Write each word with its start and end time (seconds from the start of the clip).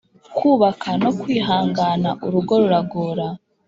Kubaka 0.37 0.89
nukwihangana 0.99 2.09
urugo 2.25 2.53
ruragora 2.61 3.25